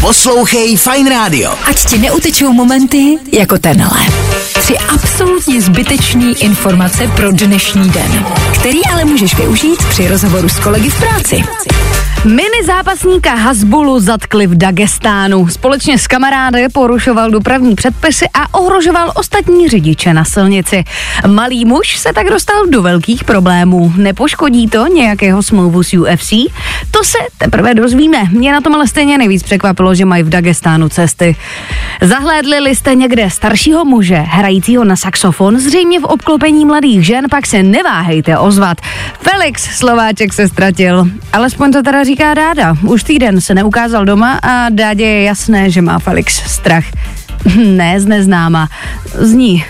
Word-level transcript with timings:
Poslouchej 0.00 0.76
Fine 0.76 1.10
Radio. 1.10 1.50
Ať 1.66 1.84
ti 1.90 1.98
neutečou 1.98 2.52
momenty 2.52 3.18
jako 3.32 3.58
tenhle. 3.58 4.00
Tři 4.58 4.78
absolutně 4.78 5.62
zbytečný 5.62 6.42
informace 6.42 7.10
pro 7.16 7.32
dnešní 7.32 7.90
den, 7.90 8.26
který 8.54 8.86
ale 8.92 9.04
můžeš 9.04 9.34
využít 9.34 9.84
při 9.88 10.08
rozhovoru 10.08 10.48
s 10.48 10.58
kolegy 10.58 10.90
v 10.90 10.98
práci. 10.98 11.44
Mini 12.24 12.64
zápasníka 12.66 13.34
Hasbulu 13.34 14.00
zatkli 14.00 14.46
v 14.46 14.54
Dagestánu. 14.54 15.48
Společně 15.48 15.98
s 15.98 16.06
kamarády 16.06 16.68
porušoval 16.72 17.30
dopravní 17.30 17.74
předpisy 17.74 18.26
a 18.34 18.54
ohrožoval 18.54 19.12
ostatní 19.14 19.68
řidiče 19.68 20.14
na 20.14 20.24
silnici. 20.24 20.84
Malý 21.26 21.64
muž 21.64 21.96
se 21.96 22.12
tak 22.12 22.26
dostal 22.26 22.66
do 22.66 22.82
velkých 22.82 23.24
problémů. 23.24 23.92
Nepoškodí 23.96 24.68
to 24.68 24.86
nějakého 24.86 25.42
smlouvu 25.42 25.82
s 25.82 25.94
UFC? 25.94 26.32
To 26.98 27.04
se 27.04 27.18
teprve 27.38 27.74
dozvíme. 27.74 28.24
Mě 28.30 28.52
na 28.52 28.60
tom 28.60 28.74
ale 28.74 28.88
stejně 28.88 29.18
nejvíc 29.18 29.42
překvapilo, 29.42 29.94
že 29.94 30.04
mají 30.04 30.22
v 30.22 30.28
Dagestánu 30.28 30.88
cesty. 30.88 31.36
Zahlédli 32.02 32.76
jste 32.76 32.94
někde 32.94 33.30
staršího 33.30 33.84
muže, 33.84 34.16
hrajícího 34.16 34.84
na 34.84 34.96
saxofon, 34.96 35.58
zřejmě 35.58 36.00
v 36.00 36.04
obklopení 36.04 36.64
mladých 36.64 37.06
žen, 37.06 37.26
pak 37.30 37.46
se 37.46 37.62
neváhejte 37.62 38.38
ozvat. 38.38 38.78
Felix 39.20 39.62
Slováček 39.62 40.32
se 40.32 40.48
ztratil. 40.48 41.08
Alespoň 41.32 41.72
to 41.72 41.82
teda 41.82 42.04
říká 42.04 42.34
Dáda. 42.34 42.76
Už 42.82 43.02
týden 43.02 43.40
se 43.40 43.54
neukázal 43.54 44.04
doma 44.04 44.38
a 44.42 44.68
Dádě 44.68 45.04
je 45.04 45.22
jasné, 45.22 45.70
že 45.70 45.82
má 45.82 45.98
Felix 45.98 46.34
strach. 46.52 46.84
Ne, 47.56 48.00
z 48.00 48.06
neznáma. 48.06 48.68
Z 49.14 49.32
ní. 49.32 49.64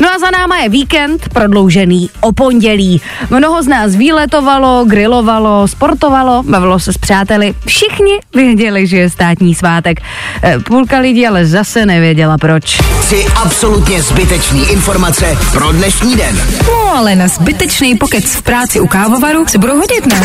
No 0.00 0.08
a 0.08 0.18
za 0.18 0.30
náma 0.30 0.58
je 0.58 0.68
víkend 0.68 1.28
prodloužený 1.28 2.10
o 2.20 2.32
pondělí. 2.32 3.00
Mnoho 3.30 3.62
z 3.62 3.66
nás 3.66 3.94
výletovalo, 3.94 4.84
grilovalo, 4.84 5.68
sportovalo, 5.68 6.42
bavilo 6.42 6.78
se 6.78 6.92
s 6.92 6.98
přáteli. 6.98 7.54
Všichni 7.66 8.18
věděli, 8.34 8.86
že 8.86 8.96
je 8.96 9.10
státní 9.10 9.54
svátek. 9.54 10.00
Eh, 10.42 10.58
Půlka 10.58 10.98
lidí 10.98 11.26
ale 11.26 11.46
zase 11.46 11.86
nevěděla 11.86 12.38
proč. 12.38 12.78
Tři 13.00 13.26
absolutně 13.36 14.02
zbytečný 14.02 14.68
informace 14.70 15.38
pro 15.52 15.72
dnešní 15.72 16.16
den. 16.16 16.40
No 16.66 16.96
ale 16.96 17.16
na 17.16 17.28
zbytečný 17.28 17.96
pokec 17.96 18.24
v 18.24 18.42
práci 18.42 18.80
u 18.80 18.86
kávovaru 18.86 19.46
se 19.46 19.58
budou 19.58 19.76
hodit, 19.76 20.06
ne? 20.06 20.20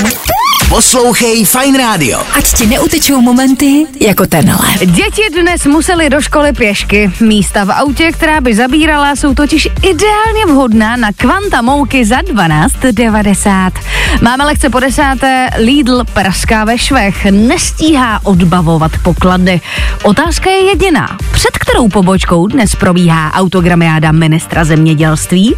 Poslouchej 0.69 1.45
Fine 1.45 1.77
Radio. 1.77 2.19
Ať 2.33 2.53
ti 2.53 2.65
neutečou 2.65 3.21
momenty 3.21 3.85
jako 3.99 4.25
tenhle. 4.25 4.67
Děti 4.85 5.21
dnes 5.41 5.65
museli 5.65 6.09
do 6.09 6.21
školy 6.21 6.53
pěšky. 6.53 7.11
Místa 7.21 7.63
v 7.63 7.71
autě, 7.71 8.11
která 8.11 8.41
by 8.41 8.55
zabírala, 8.55 9.15
jsou 9.15 9.33
totiž 9.33 9.67
ideálně 9.81 10.45
vhodná 10.47 10.95
na 10.95 11.11
kvanta 11.13 11.61
mouky 11.61 12.05
za 12.05 12.17
12,90. 12.21 13.71
Máme 14.21 14.45
lekce 14.45 14.69
po 14.69 14.79
desáté, 14.79 15.49
Lidl 15.57 16.03
praská 16.13 16.65
ve 16.65 16.77
švech, 16.77 17.25
nestíhá 17.25 18.19
odbavovat 18.23 18.91
poklady. 19.03 19.61
Otázka 20.03 20.49
je 20.49 20.63
jediná. 20.63 21.17
Před 21.31 21.57
kterou 21.57 21.87
pobočkou 21.87 22.47
dnes 22.47 22.75
probíhá 22.75 23.33
autogramiáda 23.33 24.11
ministra 24.11 24.63
zemědělství? 24.63 25.55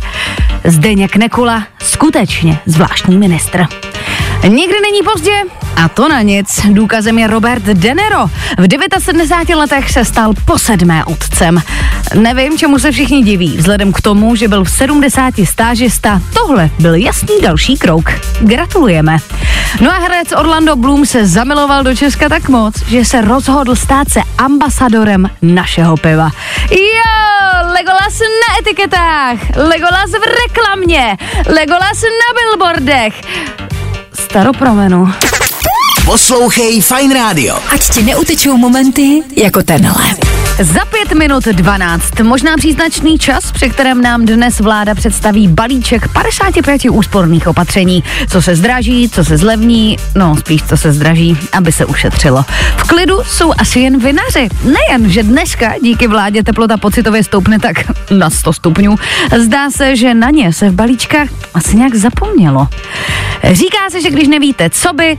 Zdeněk 0.63 1.15
Nekula, 1.15 1.63
skutečně 1.79 2.59
zvláštní 2.65 3.17
ministr. 3.17 3.67
Nikdy 4.43 4.75
není 4.81 5.03
pozdě 5.03 5.43
a 5.77 5.89
to 5.89 6.09
na 6.09 6.21
nic. 6.21 6.61
Důkazem 6.69 7.19
je 7.19 7.27
Robert 7.27 7.63
De 7.63 7.93
Niro. 7.93 8.27
V 8.57 8.67
79 8.99 9.55
letech 9.55 9.91
se 9.91 10.05
stal 10.05 10.33
po 10.45 10.59
sedmé 10.59 11.05
otcem. 11.05 11.61
Nevím, 12.13 12.57
čemu 12.57 12.79
se 12.79 12.91
všichni 12.91 13.23
diví. 13.23 13.57
Vzhledem 13.57 13.93
k 13.93 14.01
tomu, 14.01 14.35
že 14.35 14.47
byl 14.47 14.63
v 14.63 14.69
70 14.69 15.33
stážista, 15.43 16.21
tohle 16.33 16.69
byl 16.79 16.95
jasný 16.95 17.41
další 17.41 17.77
krok. 17.77 18.11
Gratulujeme. 18.39 19.17
No 19.81 19.91
a 19.91 19.99
herec 19.99 20.31
Orlando 20.31 20.75
Bloom 20.75 21.05
se 21.05 21.25
zamiloval 21.25 21.83
do 21.83 21.95
Česka 21.95 22.29
tak 22.29 22.49
moc, 22.49 22.79
že 22.87 23.05
se 23.05 23.21
rozhodl 23.21 23.75
stát 23.75 24.09
se 24.09 24.19
ambasadorem 24.37 25.29
našeho 25.41 25.97
piva. 25.97 26.29
Jo, 26.71 27.71
Legolas 27.73 28.19
na 28.19 28.59
etiketách, 28.59 29.37
Legolas 29.55 30.11
v 30.11 30.23
reklamě, 30.47 31.17
Legolas 31.47 32.01
na 32.01 32.33
billboardech. 32.39 33.13
Staropromenu. 34.27 35.07
Poslouchej 36.05 36.81
Fine 36.81 37.15
Radio. 37.15 37.55
Ať 37.71 37.89
ti 37.89 38.03
neutečou 38.03 38.57
momenty 38.57 39.23
jako 39.35 39.63
tenhle. 39.63 40.26
Za 40.61 40.85
pět 40.85 41.19
minut 41.19 41.45
12, 41.45 42.19
možná 42.19 42.55
příznačný 42.57 43.17
čas, 43.17 43.51
při 43.51 43.69
kterém 43.69 44.01
nám 44.01 44.25
dnes 44.25 44.59
vláda 44.59 44.95
představí 44.95 45.47
balíček 45.47 46.07
55 46.07 46.81
úsporných 46.91 47.47
opatření. 47.47 48.03
Co 48.29 48.41
se 48.41 48.55
zdraží, 48.55 49.09
co 49.09 49.25
se 49.25 49.37
zlevní, 49.37 49.97
no 50.15 50.35
spíš 50.35 50.63
co 50.63 50.77
se 50.77 50.91
zdraží, 50.91 51.37
aby 51.53 51.71
se 51.71 51.85
ušetřilo. 51.85 52.43
V 52.77 52.83
klidu 52.83 53.23
jsou 53.23 53.53
asi 53.57 53.79
jen 53.79 53.99
vinaři. 53.99 54.49
Nejen, 54.63 55.09
že 55.11 55.23
dneska 55.23 55.73
díky 55.81 56.07
vládě 56.07 56.43
teplota 56.43 56.77
pocitově 56.77 57.23
stoupne 57.23 57.59
tak 57.59 57.75
na 58.11 58.29
100 58.29 58.53
stupňů, 58.53 58.95
zdá 59.37 59.71
se, 59.71 59.95
že 59.95 60.13
na 60.13 60.29
ně 60.29 60.53
se 60.53 60.69
v 60.69 60.73
balíčkách 60.73 61.27
asi 61.53 61.77
nějak 61.77 61.95
zapomnělo. 61.95 62.67
Říká 63.43 63.89
se, 63.91 64.01
že 64.01 64.09
když 64.09 64.27
nevíte, 64.27 64.69
co 64.69 64.93
by, 64.93 65.17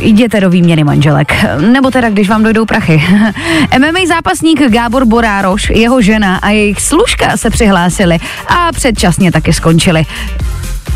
jděte 0.00 0.40
do 0.40 0.50
výměny 0.50 0.84
manželek. 0.84 1.34
Nebo 1.72 1.90
teda, 1.90 2.10
když 2.10 2.28
vám 2.28 2.42
dojdou 2.42 2.64
prachy. 2.64 3.02
MMA 3.78 4.06
zápasník 4.08 4.62
Gábor 4.68 5.04
Borároš, 5.04 5.70
jeho 5.70 6.02
žena 6.02 6.36
a 6.36 6.50
jejich 6.50 6.80
služka 6.80 7.36
se 7.36 7.50
přihlásili 7.50 8.18
a 8.48 8.72
předčasně 8.72 9.32
taky 9.32 9.52
skončili. 9.52 10.06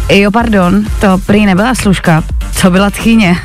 Jo, 0.09 0.31
pardon, 0.31 0.85
to 1.01 1.19
prý 1.27 1.47
nebyla 1.47 1.75
služka, 1.75 2.25
to 2.63 2.71
byla 2.71 2.91
tchyně. 2.91 3.37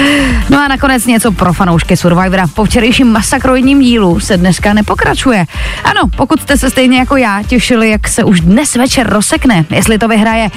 no 0.50 0.58
a 0.60 0.68
nakonec 0.68 1.06
něco 1.06 1.32
pro 1.32 1.52
fanoušky 1.52 1.96
Survivora. 1.96 2.46
Po 2.46 2.64
včerejším 2.64 3.12
masakroidním 3.12 3.80
dílu 3.80 4.20
se 4.20 4.36
dneska 4.36 4.72
nepokračuje. 4.72 5.46
Ano, 5.84 6.00
pokud 6.16 6.42
jste 6.42 6.56
se 6.56 6.70
stejně 6.70 6.98
jako 6.98 7.16
já 7.16 7.42
těšili, 7.42 7.90
jak 7.90 8.08
se 8.08 8.24
už 8.24 8.40
dnes 8.40 8.76
večer 8.76 9.08
rozsekne, 9.08 9.64
jestli 9.70 9.98
to 9.98 10.08
vyhraje 10.08 10.50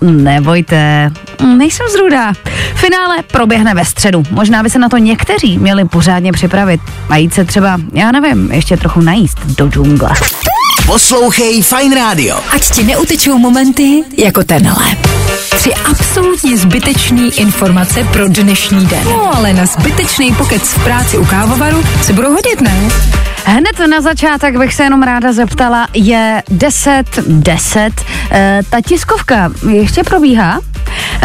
Nebojte, 0.00 1.10
nejsem 1.56 1.86
zrůdá. 1.92 2.32
Finále 2.74 3.22
proběhne 3.32 3.74
ve 3.74 3.84
středu. 3.84 4.22
Možná 4.30 4.62
by 4.62 4.70
se 4.70 4.78
na 4.78 4.88
to 4.88 4.96
někteří 4.96 5.58
měli 5.58 5.84
pořádně 5.84 6.32
připravit 6.32 6.80
a 7.08 7.16
jít 7.16 7.34
se 7.34 7.44
třeba, 7.44 7.78
já 7.92 8.12
nevím, 8.12 8.52
ještě 8.52 8.76
trochu 8.76 9.00
najíst 9.00 9.38
do 9.46 9.68
džungle. 9.68 10.10
Poslouchej 10.86 11.62
Fine 11.62 11.94
Radio. 11.94 12.40
Ať 12.54 12.70
ti 12.70 12.82
neutečou 12.82 13.38
momenty 13.38 14.02
jako 14.16 14.44
tenhle. 14.44 14.96
Tři 15.60 15.74
absolutně 15.74 16.56
zbytečný 16.56 17.38
informace 17.38 18.04
pro 18.04 18.28
dnešní 18.28 18.86
den. 18.86 19.04
No 19.04 19.36
ale 19.36 19.52
na 19.52 19.66
zbytečný 19.66 20.34
pokec 20.34 20.62
v 20.62 20.84
práci 20.84 21.18
u 21.18 21.24
kávovaru 21.24 21.82
se 22.02 22.12
budou 22.12 22.32
hodit, 22.32 22.60
ne? 22.60 22.88
Hned 23.44 23.78
na 23.90 24.00
začátek 24.00 24.58
bych 24.58 24.74
se 24.74 24.82
jenom 24.82 25.02
ráda 25.02 25.32
zeptala, 25.32 25.88
je 25.94 26.42
10, 26.50 27.04
10, 27.26 27.90
e, 28.30 28.60
ta 28.70 28.80
tiskovka 28.80 29.50
ještě 29.70 30.04
probíhá? 30.04 30.60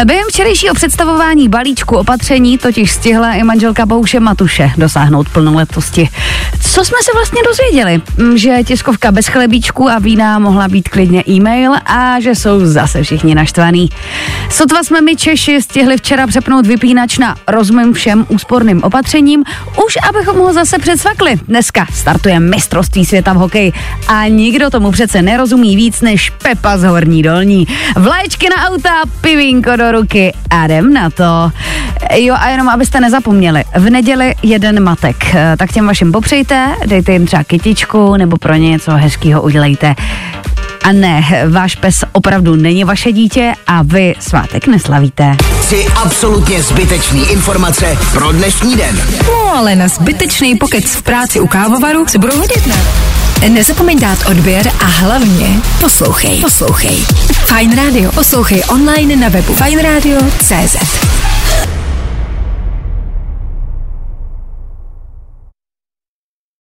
Během 0.05 0.25
včerejšího 0.29 0.73
představování 0.73 1.49
balíčku 1.49 1.97
opatření 1.97 2.57
totiž 2.57 2.91
stihla 2.91 3.33
i 3.33 3.43
manželka 3.43 3.85
Bouše 3.85 4.19
Matuše 4.19 4.71
dosáhnout 4.77 5.29
plnoletosti. 5.29 6.09
Co 6.61 6.85
jsme 6.85 6.97
se 7.03 7.11
vlastně 7.15 7.41
dozvěděli? 7.47 8.01
Mm, 8.17 8.37
Že 8.37 8.63
tiskovka 8.63 9.11
bez 9.11 9.27
chlebíčku 9.27 9.89
a 9.89 9.99
vína 9.99 10.39
mohla 10.39 10.67
být 10.67 10.89
klidně 10.89 11.23
e-mail 11.29 11.71
a 11.85 12.19
že 12.19 12.35
jsou 12.35 12.65
zase 12.65 13.03
všichni 13.03 13.35
naštvaný. 13.35 13.89
Sotva 14.49 14.83
jsme 14.83 15.01
my 15.01 15.15
Češi 15.15 15.61
stihli 15.61 15.97
včera 15.97 16.27
přepnout 16.27 16.67
vypínač 16.67 17.17
na 17.17 17.35
rozumím 17.47 17.93
všem 17.93 18.25
úsporným 18.29 18.83
opatřením, 18.83 19.43
už 19.85 19.97
abychom 20.09 20.37
ho 20.37 20.53
zase 20.53 20.77
předsvakli. 20.79 21.35
Dneska 21.47 21.87
startuje 21.93 22.39
mistrovství 22.39 23.05
světa 23.05 23.33
v 23.33 23.37
hokeji 23.37 23.73
a 24.07 24.27
nikdo 24.27 24.69
tomu 24.69 24.91
přece 24.91 25.21
nerozumí 25.21 25.75
víc 25.75 26.01
než 26.01 26.29
Pepa 26.29 26.77
z 26.77 26.83
Horní 26.83 27.23
Dolní. 27.23 27.67
Vlaječky 27.95 28.49
na 28.49 28.69
auta, 28.69 28.91
pivínko 29.55 29.75
do 29.75 29.91
ruky 29.91 30.33
a 30.49 30.65
jdem 30.65 30.93
na 30.93 31.09
to. 31.09 31.51
Jo 32.15 32.35
a 32.39 32.49
jenom 32.49 32.69
abyste 32.69 32.99
nezapomněli, 32.99 33.63
v 33.75 33.89
neděli 33.89 34.35
jeden 34.43 34.83
matek, 34.83 35.15
Eh, 35.35 35.57
tak 35.57 35.71
těm 35.71 35.87
vašim 35.87 36.11
popřejte, 36.11 36.75
dejte 36.85 37.11
jim 37.13 37.25
třeba 37.25 37.43
kytičku 37.43 38.17
nebo 38.17 38.37
pro 38.37 38.53
ně 38.55 38.69
něco 38.69 38.91
hezkého 38.91 39.41
udělejte. 39.41 39.95
A 40.83 40.91
ne, 40.91 41.25
váš 41.49 41.75
pes 41.75 42.03
opravdu 42.11 42.55
není 42.55 42.83
vaše 42.83 43.11
dítě 43.11 43.53
a 43.67 43.81
vy 43.83 44.15
svátek 44.19 44.67
neslavíte. 44.67 45.35
Tři 45.61 45.85
absolutně 46.03 46.63
zbytečný 46.63 47.31
informace 47.31 47.97
pro 48.13 48.31
dnešní 48.31 48.75
den. 48.75 49.01
No 49.27 49.55
ale 49.57 49.75
na 49.75 49.87
zbytečný 49.87 50.55
pokec 50.55 50.85
v 50.85 51.01
práci 51.01 51.39
u 51.39 51.47
kávovaru 51.47 52.07
se 52.07 52.17
budou 52.19 52.37
hodit, 52.37 52.67
ne? 52.67 52.75
Nezapomeň 53.49 53.99
dát 53.99 54.19
odběr 54.29 54.71
a 54.79 54.85
hlavně 54.85 55.47
poslouchej. 55.79 56.41
Poslouchej. 56.41 57.05
Fine 57.45 57.75
Radio. 57.75 58.11
Poslouchej 58.11 58.63
online 58.69 59.15
na 59.15 59.29
webu 59.29 59.53
fineradio.cz. 59.53 61.14